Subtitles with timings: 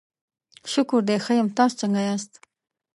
[0.71, 2.31] شکر دی، ښه یم، تاسو څنګه یاست؟